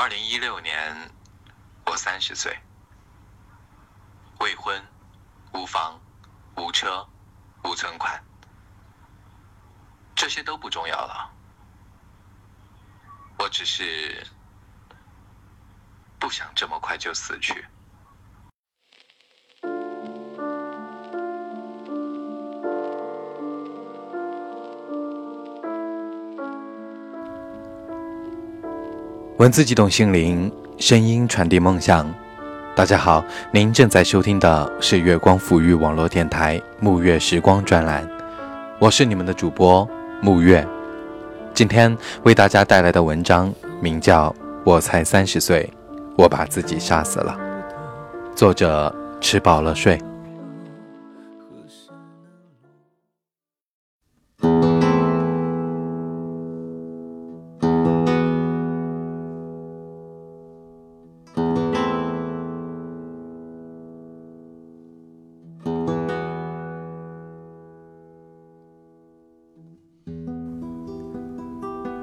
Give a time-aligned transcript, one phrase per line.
[0.00, 1.10] 二零一六年，
[1.84, 2.58] 我三十岁，
[4.38, 4.82] 未婚，
[5.52, 6.00] 无房，
[6.56, 7.06] 无车，
[7.64, 8.18] 无存款，
[10.14, 11.30] 这些都不重要了。
[13.38, 14.26] 我只是
[16.18, 17.62] 不想这么快就死去。
[29.40, 32.06] 文字激动心灵，声音传递梦想。
[32.76, 38.06] 大家好，您正在收听的是月光抚育网络电台沐月时光专栏，
[38.78, 39.88] 我是你们的主播
[40.22, 40.62] 沐月。
[41.54, 43.50] 今天为大家带来的文章
[43.80, 44.28] 名叫
[44.62, 45.66] 《我才三十岁，
[46.18, 47.34] 我把自己杀死了》，
[48.36, 49.98] 作者吃饱了睡。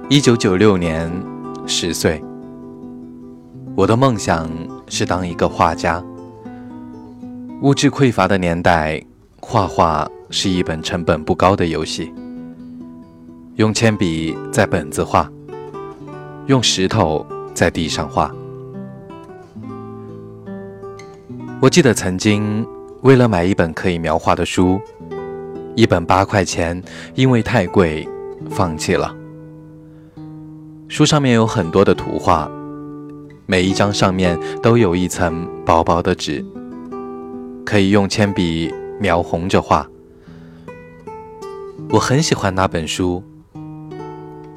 [0.10, 1.12] 一九九六年，
[1.66, 2.24] 十岁。
[3.76, 4.50] 我的梦想
[4.88, 6.02] 是当一个画家。
[7.62, 9.04] 物质匮乏的年代，
[9.42, 12.14] 画画是一本成本不高的游戏。
[13.56, 15.30] 用铅笔在本子画，
[16.46, 18.34] 用石头在地上画。
[21.60, 22.66] 我记得曾经
[23.02, 24.80] 为了买一本可以描画的书，
[25.76, 26.82] 一本八块钱，
[27.14, 28.08] 因为太贵，
[28.50, 29.14] 放弃了。
[30.90, 32.50] 书上面有很多的图画，
[33.46, 36.44] 每一张上面都有一层薄薄的纸，
[37.66, 39.86] 可以用铅笔描红着画。
[41.90, 43.22] 我很喜欢那本书，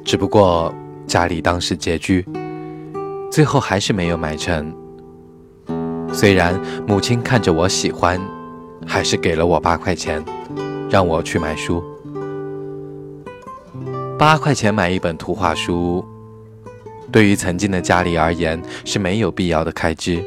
[0.05, 0.73] 只不过
[1.05, 2.25] 家里当时拮据，
[3.29, 4.73] 最后还是没有买成。
[6.13, 8.19] 虽然母亲看着我喜欢，
[8.87, 10.23] 还是给了我八块钱，
[10.89, 11.83] 让我去买书。
[14.17, 16.03] 八块钱买一本图画书。
[17.11, 20.23] 对于曾经的家里而言是没有必要的开支。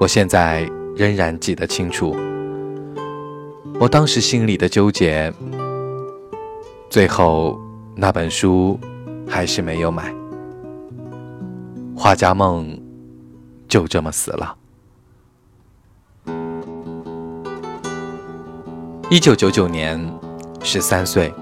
[0.00, 2.16] 我现在仍然记得清楚，
[3.78, 5.32] 我当时心里的纠结。
[6.90, 7.60] 最后
[7.94, 8.78] 那本书
[9.28, 10.12] 还是没有买，
[11.94, 12.80] 画家梦
[13.68, 14.56] 就这么死了。
[19.10, 20.00] 一九九九年，
[20.62, 21.32] 十三岁，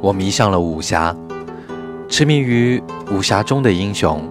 [0.00, 1.14] 我迷上了武侠。
[2.10, 2.82] 痴迷于
[3.12, 4.28] 武侠中的英雄，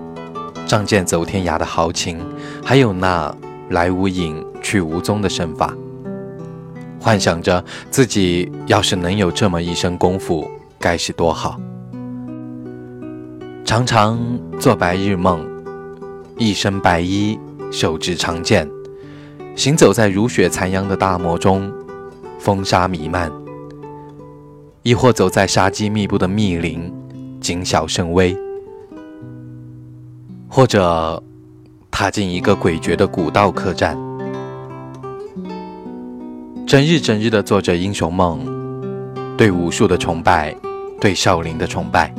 [0.68, 2.20] 仗剑走天涯的豪情，
[2.64, 3.34] 还有那
[3.70, 5.74] 来无影去无踪的身法，
[7.00, 11.58] 幻想着自己要是能有这么一身功夫，该是多好。
[13.64, 14.20] 常常
[14.60, 15.48] 做白日梦，
[16.38, 17.40] 一身白衣，
[17.72, 18.70] 手执长剑，
[19.56, 21.72] 行走在如雪残阳的大漠中，
[22.40, 23.32] 风沙弥漫；
[24.84, 26.94] 亦或走在杀机密布的密林。
[27.50, 28.38] 谨小慎微，
[30.48, 31.24] 或者
[31.90, 33.98] 踏进一个诡谲的古道客栈，
[36.68, 38.40] 整日整日的做着英雄梦，
[39.36, 40.56] 对武术的崇拜，
[41.02, 42.14] 对少林的崇拜，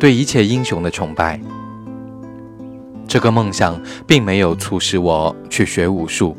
[0.00, 1.40] 对一切英雄的崇拜。
[3.06, 6.36] 这个梦想并没有促使我去学武术，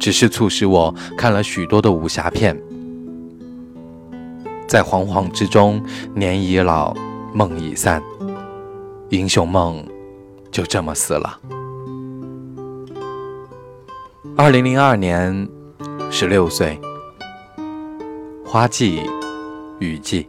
[0.00, 2.60] 只是促使我看了许多的武侠片。
[4.76, 5.82] 在惶惶之中，
[6.14, 6.94] 年已老，
[7.32, 8.02] 梦已散，
[9.08, 9.82] 英雄梦
[10.50, 11.40] 就这么死了。
[14.36, 15.48] 二零零二年，
[16.10, 16.78] 十六岁，
[18.44, 19.00] 花季，
[19.78, 20.28] 雨季，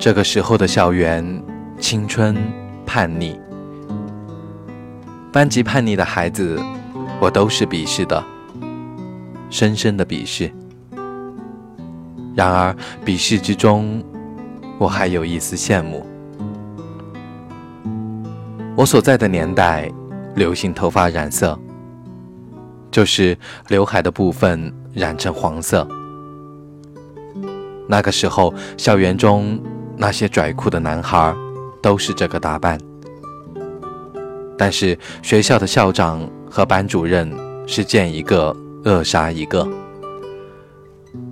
[0.00, 1.44] 这个时候的校园，
[1.78, 2.34] 青春
[2.86, 3.38] 叛逆，
[5.30, 6.58] 班级叛逆的孩子，
[7.20, 8.24] 我都是鄙视的，
[9.50, 10.50] 深深的鄙视。
[12.34, 12.74] 然而，
[13.04, 14.02] 鄙视之中，
[14.78, 16.04] 我还有一丝羡慕。
[18.76, 19.88] 我所在的年代，
[20.34, 21.56] 流行头发染色，
[22.90, 23.38] 就是
[23.68, 25.86] 刘海的部分染成黄色。
[27.86, 29.60] 那个时候，校园中
[29.96, 31.32] 那些拽酷的男孩
[31.80, 32.76] 都是这个打扮，
[34.58, 37.32] 但是学校的校长和班主任
[37.64, 39.64] 是见一个扼杀一个。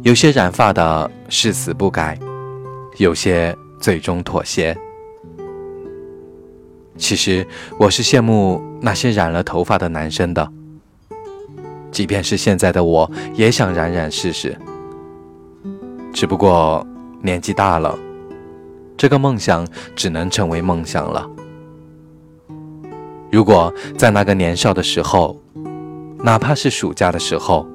[0.02, 2.18] 有些染发的誓死不改，
[2.96, 4.76] 有些最终妥协。
[6.96, 7.46] 其实
[7.78, 10.52] 我是羡慕那些染了头发的男生的，
[11.92, 14.58] 即便是现在的我也想染染试试。
[16.12, 16.84] 只不过
[17.22, 17.96] 年纪大了，
[18.96, 19.64] 这个梦想
[19.94, 21.30] 只能成为梦想了。
[23.30, 25.40] 如果在那个年少的时候，
[26.18, 27.66] 哪怕是暑假的时候，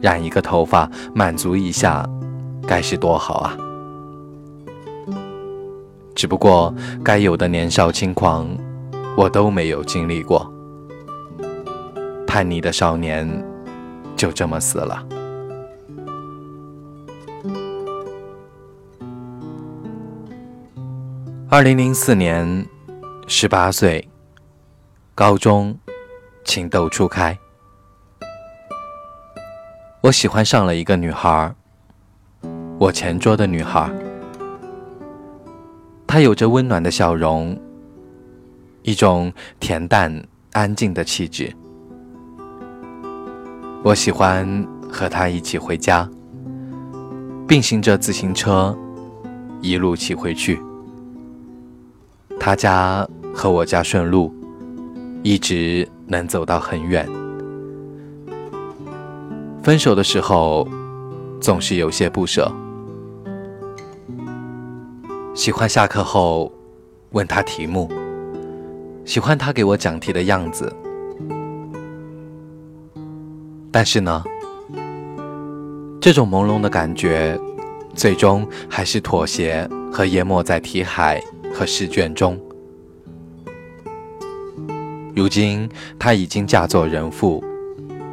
[0.00, 2.08] 染一个头发满足一下，
[2.66, 3.56] 该是多好啊！
[6.14, 6.74] 只不过
[7.04, 8.48] 该有的年少轻狂，
[9.16, 10.52] 我都没有经历过。
[12.26, 13.26] 叛逆的少年
[14.16, 15.04] 就这么死了。
[21.48, 22.66] 二零零四年，
[23.26, 24.06] 十八岁，
[25.14, 25.78] 高中，
[26.44, 27.38] 情窦初开。
[30.00, 31.52] 我喜欢上了一个女孩，
[32.78, 33.90] 我前桌的女孩。
[36.06, 37.58] 她有着温暖的笑容，
[38.82, 41.52] 一种恬淡安静的气质。
[43.82, 46.08] 我喜欢和她一起回家，
[47.48, 48.78] 并行着自行车，
[49.60, 50.60] 一路骑回去。
[52.38, 53.04] 她家
[53.34, 54.32] 和我家顺路，
[55.24, 57.04] 一直能走到很远。
[59.68, 60.66] 分手的时候，
[61.42, 62.50] 总是有些不舍。
[65.34, 66.50] 喜欢下课后
[67.10, 67.86] 问他题目，
[69.04, 70.74] 喜欢他给我讲题的样子。
[73.70, 74.24] 但是呢，
[76.00, 77.38] 这种朦胧的感觉，
[77.94, 81.22] 最终还是妥协和淹没在题海
[81.52, 82.40] 和试卷中。
[85.14, 85.68] 如今，
[85.98, 87.44] 她已经嫁作人妇，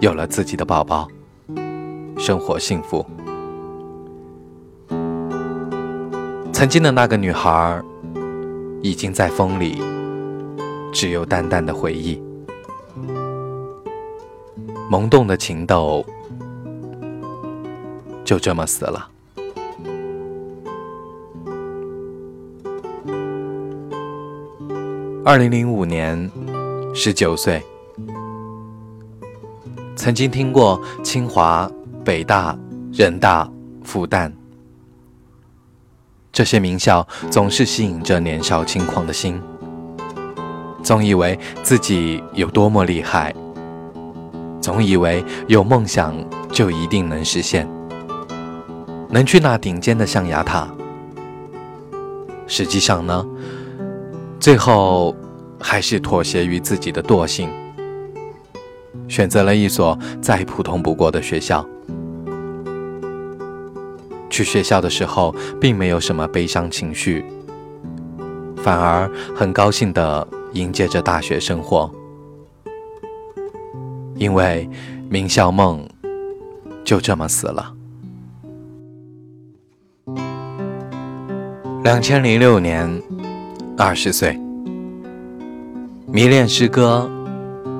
[0.02, 1.08] 有了自己的宝宝。
[2.26, 3.06] 生活幸福。
[6.52, 7.80] 曾经的那个女孩，
[8.82, 9.80] 已经在风里，
[10.92, 12.20] 只有淡淡的回忆。
[14.90, 16.04] 萌动的情窦，
[18.24, 19.08] 就这么死了。
[25.24, 26.32] 二零零五年，
[26.92, 27.62] 十九岁，
[29.96, 31.70] 曾经听过清华。
[32.06, 32.56] 北大、
[32.94, 33.50] 人大、
[33.84, 34.32] 复旦，
[36.32, 39.42] 这些名校总是吸引着年少轻狂的心，
[40.84, 43.34] 总以为自己有多么厉害，
[44.62, 46.16] 总以为有梦想
[46.52, 47.68] 就一定能实现，
[49.10, 50.68] 能去那顶尖的象牙塔。
[52.46, 53.26] 实际上呢，
[54.40, 55.16] 最后
[55.60, 57.50] 还是妥协于自己的惰性，
[59.08, 61.68] 选择了一所再普通不过的学校。
[64.36, 67.24] 去学校的时候，并没有什么悲伤情绪，
[68.58, 71.90] 反而很高兴地迎接着大学生活，
[74.18, 74.70] 因为
[75.10, 75.88] 名校梦
[76.84, 77.74] 就这么死了。
[81.86, 83.02] 两千零六年，
[83.78, 84.38] 二十岁，
[86.08, 87.10] 迷恋诗歌，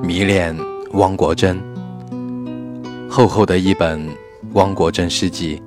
[0.02, 0.56] 迷恋
[0.92, 1.62] 汪国真，
[3.10, 4.08] 厚厚的一本
[4.54, 5.60] 汪国真诗集。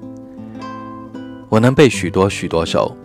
[1.49, 2.95] 我能背许多许多首，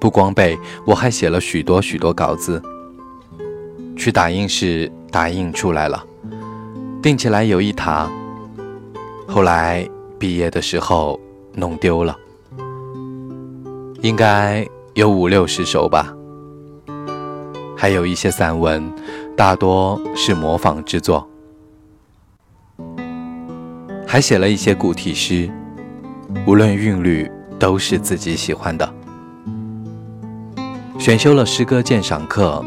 [0.00, 2.60] 不光背，我还写了许多许多稿子，
[3.96, 6.04] 去打印室打印出来了，
[7.00, 8.10] 订起来有一沓，
[9.28, 9.88] 后来
[10.18, 11.18] 毕业的时候
[11.54, 12.18] 弄丢了，
[14.02, 16.12] 应该有五六十首吧，
[17.76, 18.92] 还有一些散文，
[19.36, 21.24] 大多是模仿之作，
[24.04, 25.48] 还写了一些古体诗。
[26.44, 28.92] 无论韵律都是自己喜欢的。
[30.98, 32.64] 选修了诗歌鉴赏课，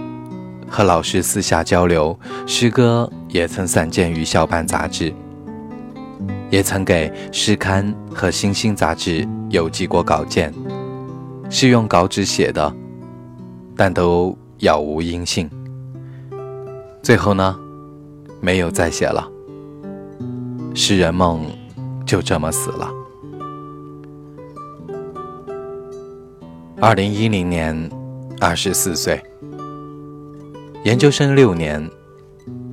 [0.70, 5.14] 和老师私下交流，诗歌也曾散见于校办杂志，
[6.50, 10.54] 也曾给诗刊和《星星》杂志邮寄过稿件，
[11.50, 12.74] 是用稿纸写的，
[13.76, 15.50] 但都杳无音信。
[17.02, 17.58] 最后呢，
[18.40, 19.28] 没有再写了，
[20.76, 21.42] 诗人梦
[22.06, 22.90] 就这么死了。
[26.82, 27.90] 二零一零年，
[28.40, 29.22] 二十四岁，
[30.86, 31.86] 研究生六年，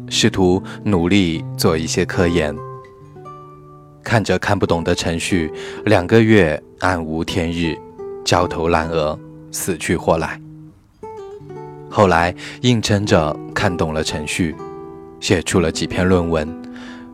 [0.08, 2.54] 试图努力做一些科研。
[4.04, 5.52] 看着看不懂的程序，
[5.86, 7.76] 两个月暗无天日，
[8.24, 9.18] 焦头烂额，
[9.50, 10.40] 死去活来。
[11.90, 14.54] 后来硬撑着看懂了程序，
[15.18, 16.48] 写出了几篇论文，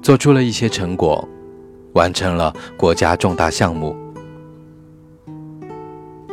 [0.03, 1.27] 做出了一些成果，
[1.95, 3.97] 完成了国家重大项目。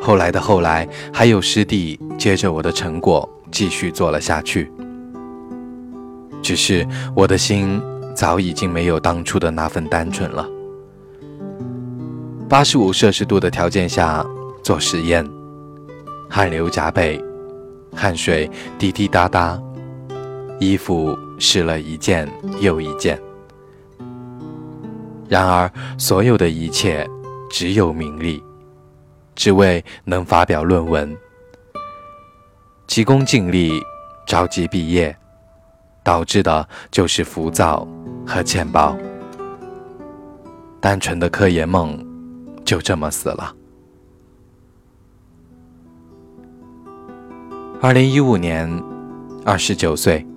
[0.02, 4.72] 后来的后来，还有师弟接着我的成果继续做了下去。
[6.42, 7.82] 只是我的心
[8.16, 10.48] 早已经没有当初的那份单纯了。
[12.48, 14.26] 八十五摄氏度的条件下
[14.64, 15.28] 做实验，
[16.30, 17.24] 汗流浃背，
[17.94, 19.62] 汗水滴滴答答，
[20.60, 22.28] 衣服湿了一件
[22.60, 23.22] 又一件。
[25.28, 27.08] 然而，所有的一切
[27.52, 28.42] 只有名利，
[29.40, 31.16] 只为能发表论文，
[32.88, 33.82] 急功近利，
[34.28, 35.16] 着急毕业，
[36.04, 37.88] 导致的就是浮躁
[38.28, 38.94] 和浅薄。
[40.82, 42.06] 单纯的科研梦
[42.66, 43.56] 就这么死了。
[47.82, 48.70] 二零一五年，
[49.46, 50.28] 二十九岁，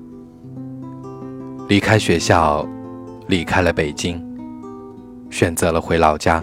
[1.69, 2.65] 离开学校，
[3.27, 4.25] 离开了北京。
[5.29, 6.41] 选择了回老家，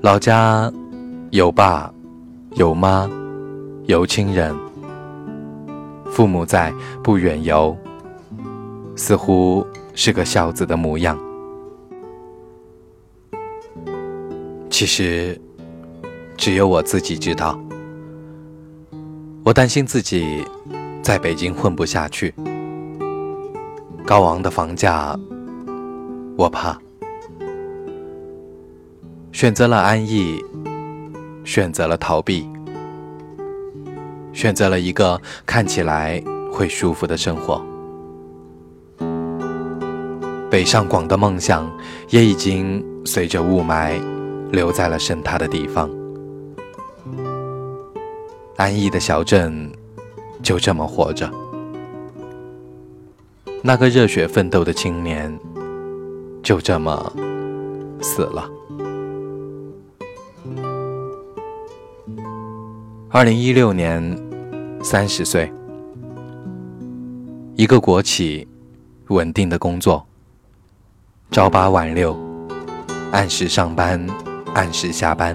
[0.00, 0.72] 老家
[1.32, 1.92] 有爸
[2.54, 3.10] 有妈
[3.86, 4.56] 有亲人，
[6.06, 7.76] 父母在不远游，
[8.94, 11.18] 似乎是个孝子的模样。
[14.70, 15.38] 其实
[16.36, 17.58] 只有我自己知道，
[19.42, 20.44] 我担心自己
[21.02, 22.32] 在北京混不下去，
[24.06, 25.18] 高昂的房价，
[26.36, 26.78] 我怕。
[29.38, 30.44] 选择了安逸，
[31.44, 32.44] 选择了逃避，
[34.32, 37.64] 选择了一个看起来会舒服的生活。
[40.50, 41.70] 北上广的梦想
[42.08, 44.02] 也已经随着雾霾
[44.50, 45.88] 留在了深塌的地方。
[48.56, 49.70] 安逸的小镇
[50.42, 51.30] 就这么活着。
[53.62, 55.32] 那个热血奋斗的青年
[56.42, 57.12] 就这么
[58.00, 58.50] 死了。
[63.10, 64.14] 二零一六年，
[64.82, 65.50] 三十岁，
[67.56, 68.46] 一个国企，
[69.08, 70.06] 稳定的工作，
[71.30, 72.14] 朝八晚六，
[73.10, 74.06] 按时上班，
[74.52, 75.34] 按时下班，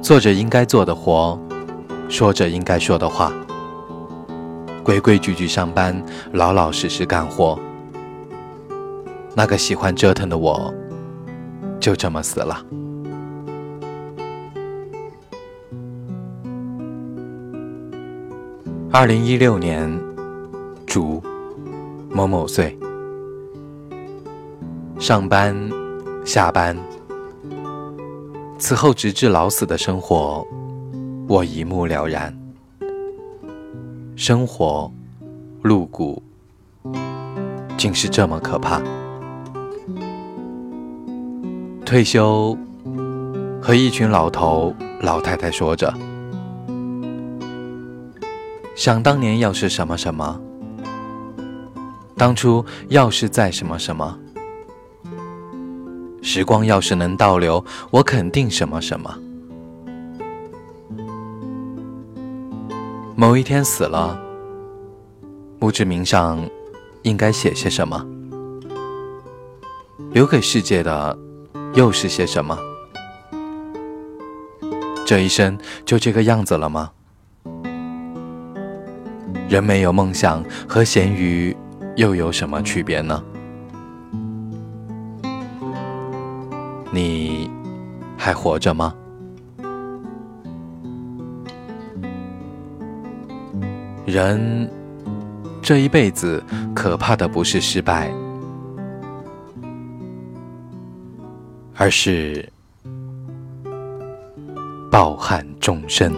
[0.00, 1.38] 做着应该做的活，
[2.08, 3.30] 说着应该说的话，
[4.82, 6.02] 规规矩矩上班，
[6.32, 7.58] 老老实实干活。
[9.34, 10.72] 那个喜欢折腾的我，
[11.78, 12.64] 就这么死了。
[18.92, 19.92] 二零一六年，
[20.86, 21.22] 主
[22.10, 22.78] 某某岁，
[24.98, 25.54] 上班、
[26.24, 26.76] 下班，
[28.58, 30.46] 此后直至老死的生活，
[31.28, 32.34] 我一目了然。
[34.14, 34.90] 生活，
[35.62, 36.22] 露骨，
[37.76, 38.80] 竟是这么可怕。
[41.84, 42.56] 退休，
[43.60, 45.92] 和一群老头老太太说着。
[48.76, 50.38] 想当年要是什么什么，
[52.14, 54.18] 当初要是在什么什么，
[56.20, 59.18] 时光要是能倒流，我肯定什么什么。
[63.16, 64.20] 某一天死了，
[65.58, 66.46] 墓志铭上
[67.02, 68.06] 应该写些什么？
[70.12, 71.18] 留给世界的
[71.72, 72.58] 又是些什么？
[75.06, 76.90] 这一生就这个样子了吗？
[79.56, 81.56] 人没有梦想和咸鱼
[81.94, 83.24] 又有什么区别呢？
[86.92, 87.50] 你
[88.18, 88.94] 还活着吗？
[94.04, 94.70] 人
[95.62, 96.44] 这一辈子
[96.74, 98.12] 可怕的不是失败，
[101.74, 102.46] 而是
[104.90, 106.12] 抱憾终身。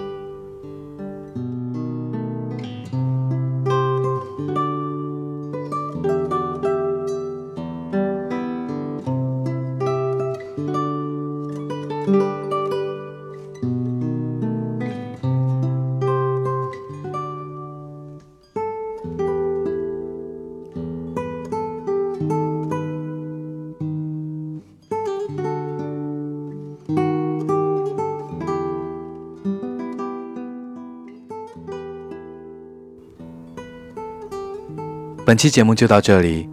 [35.29, 36.49] 本期节目就到这里。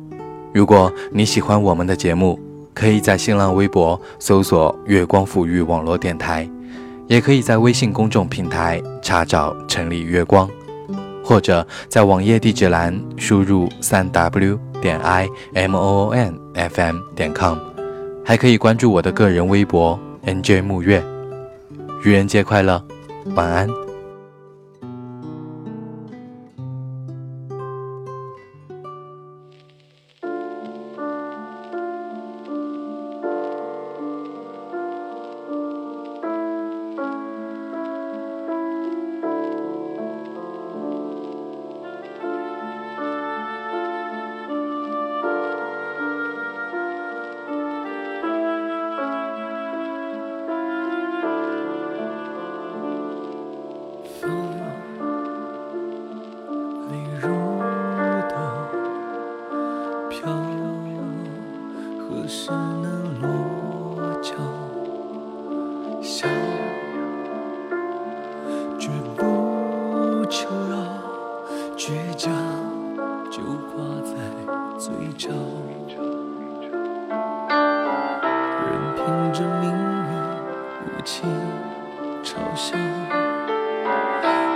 [0.54, 2.38] 如果你喜欢我们的节目，
[2.74, 6.46] 可以在新浪微博搜索“月光抚育网络电台”，
[7.08, 10.50] 也可以在微信公众平台查找“城里月光”，
[11.24, 17.58] 或者在网页地址栏输入“三 w 点 i m o n f m 点 com”，
[18.26, 21.02] 还可以关注我的个人微博 “nj 木月”。
[22.04, 22.84] 愚人节快乐，
[23.36, 23.85] 晚安。
[70.26, 70.76] 不求饶，
[71.78, 72.34] 倔强
[73.30, 74.16] 就挂在
[74.76, 75.30] 嘴角，
[78.66, 80.10] 任凭着命运
[80.82, 81.30] 无情
[82.24, 82.76] 嘲笑，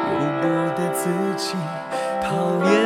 [0.09, 0.43] 由不
[0.75, 1.07] 得自
[1.37, 1.53] 己
[2.23, 2.33] 讨
[2.65, 2.78] 厌。